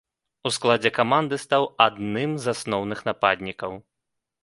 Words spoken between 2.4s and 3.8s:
з асноўных нападнікаў.